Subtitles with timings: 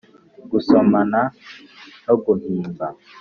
[0.51, 1.21] gusomana
[2.05, 2.87] no guhimba